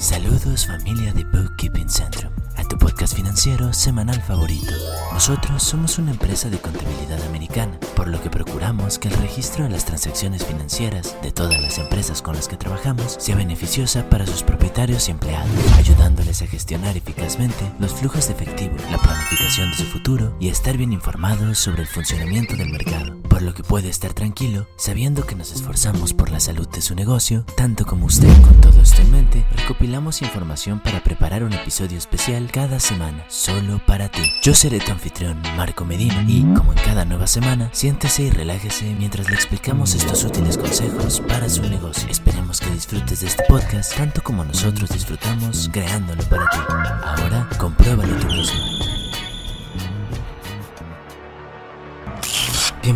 Saludos 0.00 0.66
familia 0.66 1.12
de 1.12 1.24
Bookkeeping 1.24 1.90
Centrum, 1.90 2.32
tu 2.70 2.78
podcast 2.78 3.16
financiero 3.16 3.72
semanal 3.72 4.22
favorito. 4.22 4.72
Nosotros 5.12 5.60
somos 5.60 5.98
una 5.98 6.12
empresa 6.12 6.48
de 6.48 6.58
contabilidad 6.58 7.20
americana, 7.26 7.78
por 7.96 8.06
lo 8.06 8.22
que 8.22 8.30
procuramos 8.30 9.00
que 9.00 9.08
el 9.08 9.14
registro 9.14 9.64
de 9.64 9.70
las 9.70 9.84
transacciones 9.84 10.46
financieras 10.46 11.16
de 11.20 11.32
todas 11.32 11.60
las 11.60 11.78
empresas 11.78 12.22
con 12.22 12.36
las 12.36 12.46
que 12.46 12.56
trabajamos 12.56 13.16
sea 13.18 13.34
beneficiosa 13.34 14.08
para 14.08 14.24
sus 14.24 14.44
propietarios 14.44 15.08
y 15.08 15.10
empleados, 15.10 15.50
ayudándoles 15.76 16.42
a 16.42 16.46
gestionar 16.46 16.96
eficazmente 16.96 17.72
los 17.80 17.92
flujos 17.92 18.28
de 18.28 18.34
efectivo, 18.34 18.76
la 18.88 18.98
planificación 18.98 19.72
de 19.72 19.76
su 19.76 19.84
futuro 19.84 20.36
y 20.38 20.48
estar 20.48 20.76
bien 20.76 20.92
informados 20.92 21.58
sobre 21.58 21.82
el 21.82 21.88
funcionamiento 21.88 22.54
del 22.54 22.70
mercado, 22.70 23.20
por 23.28 23.42
lo 23.42 23.52
que 23.52 23.64
puede 23.64 23.88
estar 23.88 24.12
tranquilo 24.12 24.68
sabiendo 24.76 25.26
que 25.26 25.34
nos 25.34 25.50
esforzamos 25.50 26.14
por 26.14 26.30
la 26.30 26.38
salud 26.38 26.68
de 26.68 26.82
su 26.82 26.94
negocio, 26.94 27.44
tanto 27.56 27.84
como 27.84 28.06
usted. 28.06 28.30
Con 28.42 28.60
todo 28.60 28.80
esto 28.80 29.02
en 29.02 29.10
mente, 29.10 29.44
recopilamos 29.56 30.22
información 30.22 30.78
para 30.78 31.02
preparar 31.02 31.42
un 31.42 31.52
episodio 31.52 31.98
especial 31.98 32.48
semana, 32.68 33.24
solo 33.28 33.80
para 33.86 34.10
ti. 34.10 34.20
Yo 34.42 34.54
seré 34.54 34.80
tu 34.80 34.92
anfitrión, 34.92 35.40
Marco 35.56 35.84
Medina, 35.84 36.22
y 36.28 36.42
como 36.54 36.72
en 36.72 36.78
cada 36.78 37.06
nueva 37.06 37.26
semana, 37.26 37.70
siéntese 37.72 38.24
y 38.24 38.30
relájese 38.30 38.94
mientras 38.98 39.28
le 39.28 39.34
explicamos 39.34 39.94
estos 39.94 40.24
útiles 40.24 40.58
consejos 40.58 41.22
para 41.26 41.48
su 41.48 41.62
negocio. 41.62 42.08
Esperemos 42.10 42.60
que 42.60 42.70
disfrutes 42.70 43.20
de 43.20 43.28
este 43.28 43.44
podcast 43.48 43.96
tanto 43.96 44.22
como 44.22 44.44
nosotros 44.44 44.90
disfrutamos 44.90 45.70
creándolo 45.72 46.22
para 46.24 46.48
ti. 46.50 46.58
Ahora, 47.02 47.48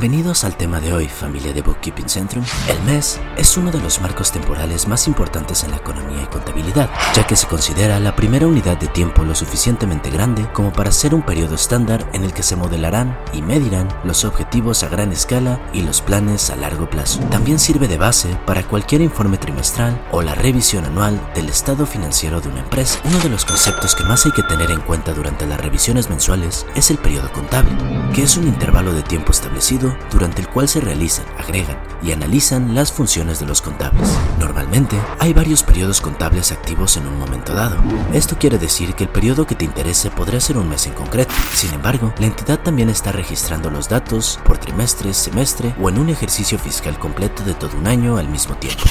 Bienvenidos 0.04 0.44
al 0.44 0.58
tema 0.58 0.82
de 0.82 0.92
hoy, 0.92 1.08
familia 1.08 1.54
de 1.54 1.62
Bookkeeping 1.62 2.10
Centrum. 2.10 2.44
El 2.68 2.78
mes 2.82 3.18
es 3.38 3.56
uno 3.56 3.70
de 3.70 3.80
los 3.80 4.02
marcos 4.02 4.32
temporales 4.32 4.86
más 4.86 5.08
importantes 5.08 5.64
en 5.64 5.70
la 5.70 5.78
economía 5.78 6.22
y 6.22 6.26
contabilidad, 6.26 6.90
ya 7.14 7.26
que 7.26 7.36
se 7.36 7.46
considera 7.46 7.98
la 7.98 8.14
primera 8.14 8.46
unidad 8.46 8.76
de 8.76 8.88
tiempo 8.88 9.24
lo 9.24 9.34
suficientemente 9.34 10.10
grande 10.10 10.46
como 10.52 10.74
para 10.74 10.92
ser 10.92 11.14
un 11.14 11.22
periodo 11.22 11.54
estándar 11.54 12.06
en 12.12 12.22
el 12.22 12.34
que 12.34 12.42
se 12.42 12.54
modelarán 12.54 13.18
y 13.32 13.40
medirán 13.40 13.88
los 14.04 14.26
objetivos 14.26 14.82
a 14.82 14.90
gran 14.90 15.10
escala 15.10 15.58
y 15.72 15.80
los 15.80 16.02
planes 16.02 16.50
a 16.50 16.56
largo 16.56 16.90
plazo. 16.90 17.20
También 17.30 17.58
sirve 17.58 17.88
de 17.88 17.96
base 17.96 18.28
para 18.44 18.62
cualquier 18.62 19.00
informe 19.00 19.38
trimestral 19.38 19.98
o 20.12 20.20
la 20.20 20.34
revisión 20.34 20.84
anual 20.84 21.18
del 21.34 21.48
estado 21.48 21.86
financiero 21.86 22.42
de 22.42 22.50
una 22.50 22.60
empresa. 22.60 23.00
Uno 23.06 23.20
de 23.20 23.30
los 23.30 23.46
conceptos 23.46 23.94
que 23.94 24.04
más 24.04 24.26
hay 24.26 24.32
que 24.32 24.42
tener 24.42 24.70
en 24.70 24.82
cuenta 24.82 25.14
durante 25.14 25.46
las 25.46 25.58
revisiones 25.58 26.10
mensuales 26.10 26.66
es 26.74 26.90
el 26.90 26.98
periodo 26.98 27.32
contable, 27.32 27.74
que 28.12 28.24
es 28.24 28.36
un 28.36 28.46
intervalo 28.46 28.92
de 28.92 29.02
tiempo 29.02 29.32
establecido 29.32 29.93
durante 30.10 30.40
el 30.40 30.48
cual 30.48 30.68
se 30.68 30.80
realizan, 30.80 31.24
agregan 31.38 31.76
y 32.02 32.12
analizan 32.12 32.74
las 32.74 32.92
funciones 32.92 33.40
de 33.40 33.46
los 33.46 33.62
contables. 33.62 34.08
Normalmente, 34.38 34.96
hay 35.18 35.32
varios 35.32 35.62
periodos 35.62 36.00
contables 36.00 36.52
activos 36.52 36.96
en 36.96 37.06
un 37.06 37.18
momento 37.18 37.54
dado. 37.54 37.76
Esto 38.12 38.36
quiere 38.38 38.58
decir 38.58 38.94
que 38.94 39.04
el 39.04 39.10
periodo 39.10 39.46
que 39.46 39.54
te 39.54 39.64
interese 39.64 40.10
podría 40.10 40.40
ser 40.40 40.58
un 40.58 40.68
mes 40.68 40.86
en 40.86 40.94
concreto. 40.94 41.34
Sin 41.52 41.72
embargo, 41.72 42.12
la 42.18 42.26
entidad 42.26 42.60
también 42.60 42.90
está 42.90 43.12
registrando 43.12 43.70
los 43.70 43.88
datos 43.88 44.38
por 44.44 44.58
trimestre, 44.58 45.14
semestre 45.14 45.74
o 45.80 45.88
en 45.88 45.98
un 45.98 46.10
ejercicio 46.10 46.58
fiscal 46.58 46.98
completo 46.98 47.42
de 47.44 47.54
todo 47.54 47.76
un 47.76 47.86
año 47.86 48.18
al 48.18 48.28
mismo 48.28 48.56
tiempo. 48.56 48.84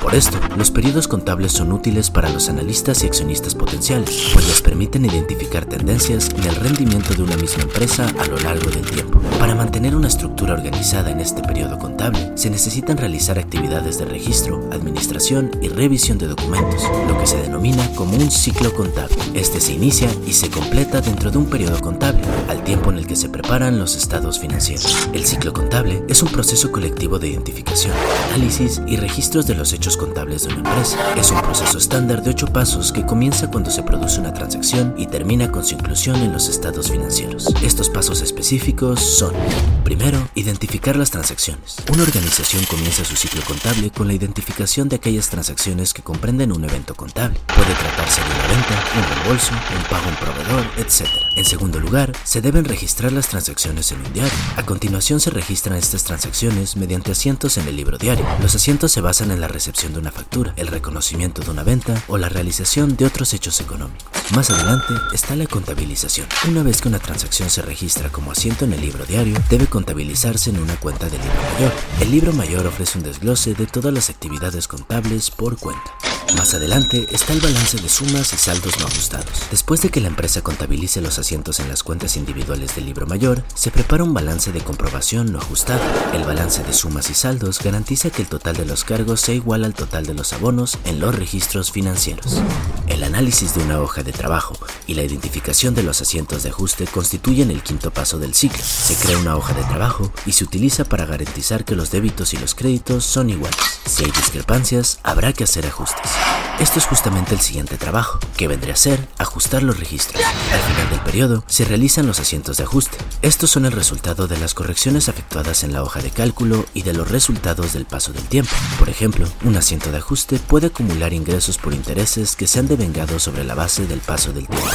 Por 0.00 0.14
esto, 0.14 0.38
los 0.56 0.70
periodos 0.70 1.08
contables 1.08 1.52
son 1.52 1.72
útiles 1.72 2.08
para 2.10 2.30
los 2.30 2.48
analistas 2.48 3.02
y 3.02 3.06
accionistas 3.06 3.54
potenciales, 3.54 4.30
pues 4.32 4.46
les 4.46 4.62
permiten 4.62 5.04
identificar 5.04 5.66
tendencias 5.66 6.30
en 6.30 6.44
el 6.44 6.54
rendimiento 6.54 7.14
de 7.14 7.22
una 7.24 7.36
misma 7.36 7.64
empresa 7.64 8.06
a 8.18 8.26
lo 8.26 8.38
largo 8.38 8.70
del 8.70 8.88
tiempo. 8.88 9.17
Para 9.38 9.54
mantener 9.54 9.94
una 9.94 10.08
estructura 10.08 10.54
organizada 10.54 11.10
en 11.10 11.20
este 11.20 11.42
periodo 11.42 11.78
contable, 11.78 12.32
se 12.36 12.50
necesitan 12.50 12.96
realizar 12.96 13.38
actividades 13.38 13.98
de 13.98 14.04
registro, 14.04 14.68
administración 14.72 15.50
y 15.62 15.68
revisión 15.68 16.18
de 16.18 16.26
documentos, 16.26 16.82
lo 17.06 17.18
que 17.18 17.26
se 17.26 17.40
denomina 17.42 17.88
como 17.94 18.16
un 18.16 18.30
ciclo 18.30 18.72
contable. 18.74 19.16
Este 19.34 19.60
se 19.60 19.72
inicia 19.72 20.08
y 20.26 20.32
se 20.32 20.50
completa 20.50 21.00
dentro 21.00 21.30
de 21.30 21.38
un 21.38 21.46
periodo 21.46 21.80
contable, 21.80 22.20
al 22.48 22.64
tiempo 22.64 22.90
en 22.90 22.98
el 22.98 23.06
que 23.06 23.16
se 23.16 23.28
preparan 23.28 23.78
los 23.78 23.96
estados 23.96 24.38
financieros. 24.38 25.08
El 25.12 25.24
ciclo 25.24 25.52
contable 25.52 26.02
es 26.08 26.22
un 26.22 26.28
proceso 26.30 26.72
colectivo 26.72 27.18
de 27.18 27.28
identificación, 27.28 27.94
análisis 28.28 28.80
y 28.86 28.96
registros 28.96 29.46
de 29.46 29.54
los 29.54 29.72
hechos 29.72 29.96
contables 29.96 30.42
de 30.42 30.54
una 30.54 30.68
empresa. 30.68 30.98
Es 31.16 31.30
un 31.30 31.40
proceso 31.42 31.78
estándar 31.78 32.22
de 32.22 32.30
ocho 32.30 32.46
pasos 32.46 32.92
que 32.92 33.06
comienza 33.06 33.50
cuando 33.50 33.70
se 33.70 33.82
produce 33.82 34.20
una 34.20 34.34
transacción 34.34 34.94
y 34.96 35.06
termina 35.06 35.50
con 35.50 35.64
su 35.64 35.74
inclusión 35.74 36.16
en 36.16 36.32
los 36.32 36.48
estados 36.48 36.90
financieros. 36.90 37.46
Estos 37.62 37.88
pasos 37.88 38.22
específicos 38.22 39.00
son, 39.18 39.34
primero, 39.82 40.28
identificar 40.36 40.94
las 40.94 41.10
transacciones. 41.10 41.78
Una 41.92 42.04
organización 42.04 42.64
comienza 42.66 43.04
su 43.04 43.16
ciclo 43.16 43.42
contable 43.42 43.90
con 43.90 44.06
la 44.06 44.12
identificación 44.12 44.88
de 44.88 44.94
aquellas 44.94 45.28
transacciones 45.28 45.92
que 45.92 46.02
comprenden 46.02 46.52
un 46.52 46.62
evento 46.62 46.94
contable. 46.94 47.36
Puede 47.48 47.74
tratarse 47.74 48.20
de 48.20 48.28
una 48.28 48.46
venta, 48.46 48.84
un 48.96 49.14
reembolso, 49.16 49.52
un 49.76 49.82
pago 49.90 50.04
a 50.04 50.08
un 50.10 50.16
proveedor, 50.16 50.66
etc. 50.76 51.27
En 51.38 51.44
segundo 51.44 51.78
lugar, 51.78 52.10
se 52.24 52.40
deben 52.40 52.64
registrar 52.64 53.12
las 53.12 53.28
transacciones 53.28 53.92
en 53.92 54.04
un 54.04 54.12
diario. 54.12 54.32
A 54.56 54.66
continuación 54.66 55.20
se 55.20 55.30
registran 55.30 55.76
estas 55.76 56.02
transacciones 56.02 56.76
mediante 56.76 57.12
asientos 57.12 57.58
en 57.58 57.68
el 57.68 57.76
libro 57.76 57.96
diario. 57.96 58.26
Los 58.42 58.56
asientos 58.56 58.90
se 58.90 59.00
basan 59.00 59.30
en 59.30 59.40
la 59.40 59.46
recepción 59.46 59.92
de 59.92 60.00
una 60.00 60.10
factura, 60.10 60.52
el 60.56 60.66
reconocimiento 60.66 61.40
de 61.40 61.52
una 61.52 61.62
venta 61.62 62.02
o 62.08 62.18
la 62.18 62.28
realización 62.28 62.96
de 62.96 63.06
otros 63.06 63.34
hechos 63.34 63.60
económicos. 63.60 64.08
Más 64.34 64.50
adelante 64.50 64.92
está 65.14 65.36
la 65.36 65.46
contabilización. 65.46 66.26
Una 66.48 66.64
vez 66.64 66.80
que 66.80 66.88
una 66.88 66.98
transacción 66.98 67.50
se 67.50 67.62
registra 67.62 68.10
como 68.10 68.32
asiento 68.32 68.64
en 68.64 68.72
el 68.72 68.80
libro 68.80 69.06
diario, 69.06 69.40
debe 69.48 69.68
contabilizarse 69.68 70.50
en 70.50 70.58
una 70.58 70.74
cuenta 70.80 71.08
del 71.08 71.20
libro 71.20 71.40
mayor. 71.54 71.72
El 72.00 72.10
libro 72.10 72.32
mayor 72.32 72.66
ofrece 72.66 72.98
un 72.98 73.04
desglose 73.04 73.54
de 73.54 73.68
todas 73.68 73.94
las 73.94 74.10
actividades 74.10 74.66
contables 74.66 75.30
por 75.30 75.56
cuenta. 75.56 75.94
Más 76.36 76.54
adelante 76.54 77.06
está 77.10 77.32
el 77.32 77.40
balance 77.40 77.78
de 77.78 77.88
sumas 77.88 78.32
y 78.32 78.36
saldos 78.36 78.78
no 78.78 78.86
ajustados. 78.86 79.26
Después 79.50 79.80
de 79.82 79.88
que 79.88 80.00
la 80.00 80.08
empresa 80.08 80.40
contabilice 80.42 81.00
los 81.00 81.18
asientos 81.18 81.58
en 81.58 81.68
las 81.68 81.82
cuentas 81.82 82.16
individuales 82.16 82.74
del 82.76 82.86
libro 82.86 83.06
mayor, 83.06 83.42
se 83.54 83.70
prepara 83.70 84.04
un 84.04 84.14
balance 84.14 84.52
de 84.52 84.60
comprobación 84.60 85.32
no 85.32 85.38
ajustado. 85.38 85.80
El 86.14 86.24
balance 86.24 86.62
de 86.62 86.72
sumas 86.72 87.10
y 87.10 87.14
saldos 87.14 87.60
garantiza 87.60 88.10
que 88.10 88.22
el 88.22 88.28
total 88.28 88.56
de 88.56 88.66
los 88.66 88.84
cargos 88.84 89.20
sea 89.20 89.34
igual 89.34 89.64
al 89.64 89.74
total 89.74 90.06
de 90.06 90.14
los 90.14 90.32
abonos 90.32 90.78
en 90.84 91.00
los 91.00 91.14
registros 91.14 91.72
financieros. 91.72 92.40
El 92.86 93.04
análisis 93.04 93.54
de 93.54 93.62
una 93.62 93.80
hoja 93.80 94.02
de 94.02 94.12
trabajo 94.12 94.56
y 94.86 94.94
la 94.94 95.02
identificación 95.02 95.74
de 95.74 95.82
los 95.82 96.00
asientos 96.00 96.42
de 96.42 96.50
ajuste 96.50 96.86
constituyen 96.86 97.50
el 97.50 97.62
quinto 97.62 97.90
paso 97.90 98.18
del 98.18 98.34
ciclo. 98.34 98.62
Se 98.62 98.94
crea 98.94 99.18
una 99.18 99.36
hoja 99.36 99.54
de 99.54 99.64
trabajo 99.64 100.12
y 100.26 100.32
se 100.32 100.44
utiliza 100.44 100.84
para 100.84 101.06
garantizar 101.06 101.64
que 101.64 101.74
los 101.74 101.90
débitos 101.90 102.34
y 102.34 102.36
los 102.36 102.54
créditos 102.54 103.04
son 103.04 103.30
iguales. 103.30 103.58
Si 103.86 104.04
hay 104.04 104.10
discrepancias, 104.10 104.98
habrá 105.02 105.32
que 105.32 105.44
hacer 105.44 105.66
ajustes. 105.66 106.17
Esto 106.60 106.80
es 106.80 106.86
justamente 106.86 107.34
el 107.34 107.40
siguiente 107.40 107.78
trabajo, 107.78 108.18
que 108.36 108.48
vendría 108.48 108.74
a 108.74 108.76
ser 108.76 109.06
ajustar 109.16 109.62
los 109.62 109.78
registros. 109.78 110.20
Al 110.52 110.60
final 110.60 110.90
del 110.90 111.00
periodo, 111.00 111.44
se 111.46 111.64
realizan 111.64 112.08
los 112.08 112.18
asientos 112.18 112.56
de 112.56 112.64
ajuste. 112.64 112.98
Estos 113.22 113.50
son 113.50 113.64
el 113.64 113.70
resultado 113.70 114.26
de 114.26 114.38
las 114.38 114.54
correcciones 114.54 115.06
efectuadas 115.06 115.62
en 115.62 115.72
la 115.72 115.84
hoja 115.84 116.02
de 116.02 116.10
cálculo 116.10 116.66
y 116.74 116.82
de 116.82 116.94
los 116.94 117.12
resultados 117.12 117.74
del 117.74 117.86
paso 117.86 118.12
del 118.12 118.24
tiempo. 118.24 118.50
Por 118.80 118.88
ejemplo, 118.88 119.28
un 119.44 119.56
asiento 119.56 119.92
de 119.92 119.98
ajuste 119.98 120.40
puede 120.40 120.66
acumular 120.66 121.12
ingresos 121.12 121.58
por 121.58 121.74
intereses 121.74 122.34
que 122.34 122.48
se 122.48 122.58
han 122.58 122.66
devengado 122.66 123.20
sobre 123.20 123.44
la 123.44 123.54
base 123.54 123.86
del 123.86 124.00
paso 124.00 124.32
del 124.32 124.48
tiempo. 124.48 124.68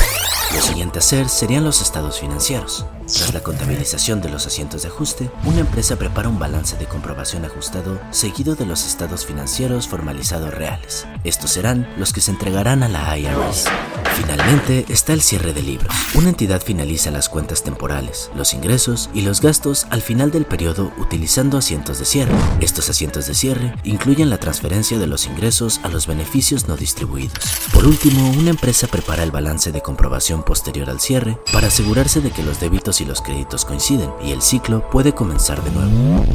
Lo 0.55 0.61
siguiente 0.61 0.99
a 0.99 1.01
hacer 1.01 1.27
serían 1.27 1.65
los 1.65 1.81
estados 1.81 2.17
financieros. 2.17 2.85
Tras 3.05 3.33
la 3.33 3.41
contabilización 3.41 4.21
de 4.21 4.29
los 4.29 4.47
asientos 4.47 4.83
de 4.83 4.87
ajuste, 4.87 5.29
una 5.45 5.59
empresa 5.59 5.97
prepara 5.97 6.29
un 6.29 6.39
balance 6.39 6.77
de 6.77 6.85
comprobación 6.85 7.43
ajustado 7.43 7.99
seguido 8.11 8.55
de 8.55 8.65
los 8.65 8.85
estados 8.85 9.25
financieros 9.25 9.87
formalizados 9.87 10.53
reales. 10.53 11.05
Estos 11.23 11.51
serán 11.51 11.87
los 11.97 12.13
que 12.13 12.21
se 12.21 12.31
entregarán 12.31 12.81
a 12.81 12.87
la 12.87 13.17
IRS. 13.17 13.65
Finalmente 14.15 14.85
está 14.89 15.13
el 15.13 15.21
cierre 15.21 15.53
de 15.53 15.61
libros. 15.61 15.93
Una 16.15 16.29
entidad 16.29 16.61
finaliza 16.61 17.11
las 17.11 17.29
cuentas 17.29 17.63
temporales, 17.63 18.29
los 18.35 18.53
ingresos 18.53 19.09
y 19.13 19.21
los 19.21 19.41
gastos 19.41 19.87
al 19.89 20.01
final 20.01 20.31
del 20.31 20.45
periodo 20.45 20.91
utilizando 20.97 21.57
asientos 21.57 21.99
de 21.99 22.05
cierre. 22.05 22.33
Estos 22.59 22.89
asientos 22.89 23.27
de 23.27 23.33
cierre 23.33 23.75
incluyen 23.83 24.29
la 24.29 24.37
transferencia 24.37 24.99
de 24.99 25.07
los 25.07 25.25
ingresos 25.25 25.79
a 25.83 25.89
los 25.89 26.07
beneficios 26.07 26.67
no 26.67 26.75
distribuidos. 26.75 27.39
Por 27.73 27.85
último, 27.85 28.29
una 28.31 28.51
empresa 28.51 28.87
prepara 28.87 29.23
el 29.23 29.31
balance 29.31 29.71
de 29.71 29.81
comprobación 29.81 30.43
posterior 30.43 30.89
al 30.89 30.99
cierre 30.99 31.37
para 31.51 31.67
asegurarse 31.67 32.21
de 32.21 32.31
que 32.31 32.43
los 32.43 32.59
débitos 32.59 33.01
y 33.01 33.05
los 33.05 33.21
créditos 33.21 33.65
coinciden 33.65 34.11
y 34.23 34.31
el 34.31 34.41
ciclo 34.41 34.89
puede 34.89 35.13
comenzar 35.13 35.63
de 35.63 35.71
nuevo. 35.71 36.25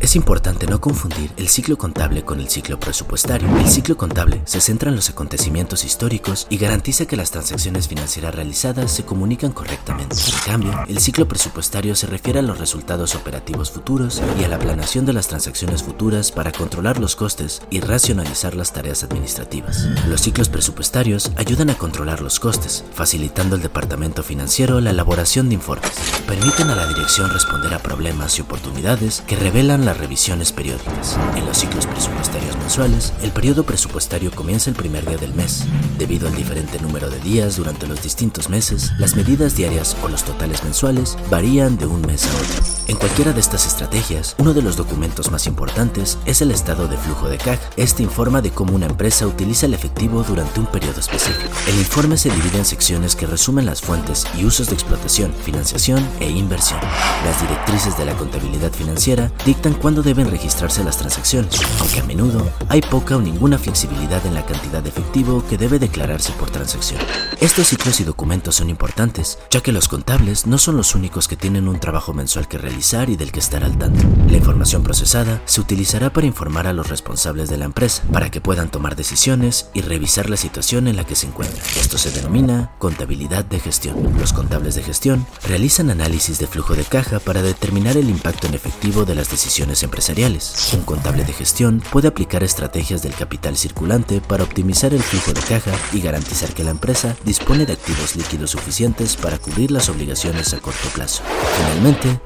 Es 0.00 0.16
importante 0.16 0.66
no 0.66 0.80
confundir 0.80 1.30
el 1.36 1.48
ciclo 1.48 1.76
contable 1.76 2.24
con 2.24 2.40
el 2.40 2.48
ciclo 2.48 2.80
presupuestario. 2.80 3.46
El 3.58 3.68
ciclo 3.68 3.98
contable 3.98 4.40
se 4.46 4.62
centra 4.62 4.88
en 4.88 4.96
los 4.96 5.10
acontecimientos 5.10 5.84
históricos 5.84 6.46
y 6.48 6.56
garantiza 6.56 7.04
que 7.04 7.18
las 7.18 7.30
transacciones 7.30 7.86
financieras 7.86 8.34
realizadas 8.34 8.90
se 8.90 9.04
comunican 9.04 9.52
correctamente. 9.52 10.16
En 10.16 10.50
cambio, 10.50 10.84
el 10.88 11.00
ciclo 11.00 11.28
presupuestario 11.28 11.94
se 11.94 12.06
refiere 12.06 12.38
a 12.38 12.42
los 12.42 12.58
resultados 12.58 13.14
operativos 13.14 13.70
futuros 13.70 14.22
y 14.40 14.44
a 14.44 14.48
la 14.48 14.58
planeación 14.58 15.04
de 15.04 15.12
las 15.12 15.28
transacciones 15.28 15.82
futuras 15.82 16.32
para 16.32 16.50
controlar 16.50 16.98
los 16.98 17.14
costes 17.14 17.60
y 17.68 17.80
racionalizar 17.80 18.54
las 18.54 18.72
tareas 18.72 19.04
administrativas. 19.04 19.84
Los 20.08 20.22
ciclos 20.22 20.48
presupuestarios 20.48 21.30
ayudan 21.36 21.68
a 21.68 21.76
controlar 21.76 22.22
los 22.22 22.40
costes, 22.40 22.84
facilitando 22.94 23.54
al 23.54 23.62
departamento 23.62 24.22
financiero 24.22 24.80
la 24.80 24.90
elaboración 24.90 25.50
de 25.50 25.56
informes. 25.56 25.92
Permiten 26.26 26.70
a 26.70 26.76
la 26.76 26.86
dirección 26.86 27.28
responder 27.30 27.74
a 27.74 27.80
problemas 27.80 28.38
y 28.38 28.40
oportunidades 28.42 29.22
que 29.26 29.36
revelan 29.36 29.84
la 29.84 29.89
revisiones 29.98 30.52
periódicas. 30.52 31.18
En 31.36 31.46
los 31.46 31.58
ciclos 31.58 31.86
presupuestarios 31.86 32.56
mensuales, 32.58 33.12
el 33.22 33.32
periodo 33.32 33.64
presupuestario 33.64 34.30
comienza 34.30 34.70
el 34.70 34.76
primer 34.76 35.06
día 35.06 35.16
del 35.16 35.34
mes. 35.34 35.64
Debido 35.98 36.28
al 36.28 36.36
diferente 36.36 36.78
número 36.80 37.10
de 37.10 37.20
días 37.20 37.56
durante 37.56 37.86
los 37.86 38.02
distintos 38.02 38.48
meses, 38.48 38.92
las 38.98 39.16
medidas 39.16 39.56
diarias 39.56 39.96
o 40.02 40.08
los 40.08 40.24
totales 40.24 40.62
mensuales 40.64 41.16
varían 41.30 41.76
de 41.76 41.86
un 41.86 42.02
mes 42.02 42.26
a 42.26 42.36
otro. 42.36 42.79
En 42.90 42.96
cualquiera 42.96 43.32
de 43.32 43.38
estas 43.38 43.68
estrategias, 43.68 44.34
uno 44.38 44.52
de 44.52 44.62
los 44.62 44.74
documentos 44.74 45.30
más 45.30 45.46
importantes 45.46 46.18
es 46.24 46.42
el 46.42 46.50
estado 46.50 46.88
de 46.88 46.96
flujo 46.96 47.28
de 47.28 47.38
caja. 47.38 47.60
Este 47.76 48.02
informa 48.02 48.42
de 48.42 48.50
cómo 48.50 48.74
una 48.74 48.86
empresa 48.86 49.28
utiliza 49.28 49.66
el 49.66 49.74
efectivo 49.74 50.24
durante 50.24 50.58
un 50.58 50.66
periodo 50.66 50.98
específico. 50.98 51.54
El 51.68 51.78
informe 51.78 52.16
se 52.16 52.30
divide 52.30 52.58
en 52.58 52.64
secciones 52.64 53.14
que 53.14 53.28
resumen 53.28 53.64
las 53.64 53.80
fuentes 53.80 54.26
y 54.36 54.44
usos 54.44 54.66
de 54.66 54.74
explotación, 54.74 55.32
financiación 55.44 56.04
e 56.18 56.30
inversión. 56.30 56.80
Las 57.24 57.40
directrices 57.40 57.96
de 57.96 58.06
la 58.06 58.16
contabilidad 58.16 58.72
financiera 58.72 59.30
dictan 59.46 59.74
cuándo 59.74 60.02
deben 60.02 60.28
registrarse 60.28 60.82
las 60.82 60.96
transacciones, 60.96 61.60
aunque 61.78 62.00
a 62.00 62.04
menudo 62.06 62.44
hay 62.68 62.80
poca 62.80 63.16
o 63.16 63.20
ninguna 63.20 63.56
flexibilidad 63.56 64.26
en 64.26 64.34
la 64.34 64.44
cantidad 64.44 64.82
de 64.82 64.88
efectivo 64.88 65.44
que 65.48 65.58
debe 65.58 65.78
declararse 65.78 66.32
por 66.32 66.50
transacción. 66.50 67.00
Estos 67.40 67.68
ciclos 67.68 68.00
y 68.00 68.04
documentos 68.04 68.56
son 68.56 68.68
importantes, 68.68 69.38
ya 69.48 69.60
que 69.60 69.70
los 69.70 69.86
contables 69.86 70.48
no 70.48 70.58
son 70.58 70.76
los 70.76 70.96
únicos 70.96 71.28
que 71.28 71.36
tienen 71.36 71.68
un 71.68 71.78
trabajo 71.78 72.12
mensual 72.12 72.48
que 72.48 72.58
realizar 72.58 72.79
y 72.80 73.16
del 73.16 73.30
que 73.30 73.40
estar 73.40 73.62
al 73.62 73.76
tanto. 73.76 74.02
La 74.28 74.38
información 74.38 74.82
procesada 74.82 75.42
se 75.44 75.60
utilizará 75.60 76.14
para 76.14 76.26
informar 76.26 76.66
a 76.66 76.72
los 76.72 76.88
responsables 76.88 77.50
de 77.50 77.58
la 77.58 77.66
empresa, 77.66 78.02
para 78.10 78.30
que 78.30 78.40
puedan 78.40 78.70
tomar 78.70 78.96
decisiones 78.96 79.68
y 79.74 79.82
revisar 79.82 80.30
la 80.30 80.38
situación 80.38 80.88
en 80.88 80.96
la 80.96 81.04
que 81.04 81.14
se 81.14 81.26
encuentran. 81.26 81.62
Esto 81.78 81.98
se 81.98 82.10
denomina 82.10 82.72
contabilidad 82.78 83.44
de 83.44 83.60
gestión. 83.60 83.96
Los 84.18 84.32
contables 84.32 84.76
de 84.76 84.82
gestión 84.82 85.26
realizan 85.46 85.90
análisis 85.90 86.38
de 86.38 86.46
flujo 86.46 86.74
de 86.74 86.84
caja 86.84 87.18
para 87.18 87.42
determinar 87.42 87.98
el 87.98 88.08
impacto 88.08 88.46
en 88.46 88.54
efectivo 88.54 89.04
de 89.04 89.14
las 89.14 89.30
decisiones 89.30 89.82
empresariales. 89.82 90.72
Un 90.72 90.82
contable 90.82 91.24
de 91.24 91.34
gestión 91.34 91.82
puede 91.92 92.08
aplicar 92.08 92.42
estrategias 92.42 93.02
del 93.02 93.14
capital 93.14 93.58
circulante 93.58 94.22
para 94.22 94.44
optimizar 94.44 94.94
el 94.94 95.02
flujo 95.02 95.34
de 95.34 95.42
caja 95.42 95.72
y 95.92 96.00
garantizar 96.00 96.54
que 96.54 96.64
la 96.64 96.70
empresa 96.70 97.14
dispone 97.26 97.66
de 97.66 97.74
activos 97.74 98.16
líquidos 98.16 98.52
suficientes 98.52 99.16
para 99.16 99.36
cubrir 99.36 99.70
las 99.70 99.90
obligaciones 99.90 100.54
a 100.54 100.60
corto 100.60 100.88
plazo. 100.94 101.22
Finalmente, 101.58 102.20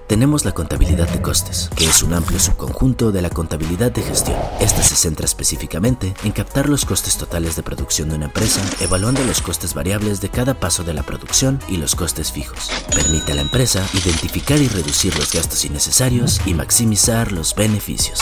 la 0.44 0.52
contabilidad 0.52 1.08
de 1.08 1.22
costes, 1.22 1.70
que 1.76 1.86
es 1.86 2.02
un 2.02 2.14
amplio 2.14 2.38
subconjunto 2.38 3.12
de 3.12 3.22
la 3.22 3.30
contabilidad 3.30 3.92
de 3.92 4.02
gestión. 4.02 4.36
Esta 4.60 4.82
se 4.82 4.96
centra 4.96 5.24
específicamente 5.24 6.14
en 6.24 6.32
captar 6.32 6.68
los 6.68 6.84
costes 6.84 7.16
totales 7.16 7.56
de 7.56 7.62
producción 7.62 8.08
de 8.08 8.16
una 8.16 8.26
empresa, 8.26 8.60
evaluando 8.80 9.24
los 9.24 9.40
costes 9.40 9.74
variables 9.74 10.20
de 10.20 10.28
cada 10.28 10.54
paso 10.54 10.84
de 10.84 10.94
la 10.94 11.02
producción 11.02 11.60
y 11.68 11.76
los 11.76 11.94
costes 11.94 12.32
fijos. 12.32 12.70
Permite 12.94 13.32
a 13.32 13.34
la 13.36 13.42
empresa 13.42 13.86
identificar 13.94 14.58
y 14.58 14.68
reducir 14.68 15.16
los 15.18 15.32
gastos 15.32 15.64
innecesarios 15.64 16.40
y 16.46 16.54
maximizar 16.54 17.32
los 17.32 17.54
beneficios. 17.54 18.20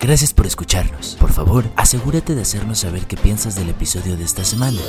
Gracias 0.00 0.32
por 0.32 0.46
escucharnos. 0.46 1.16
Por 1.20 1.30
favor, 1.30 1.66
asegúrate 1.76 2.34
de 2.34 2.40
hacernos 2.40 2.78
saber 2.78 3.06
qué 3.06 3.18
piensas 3.18 3.54
del 3.54 3.68
episodio 3.68 4.16
de 4.16 4.24
esta 4.24 4.44
semana, 4.44 4.80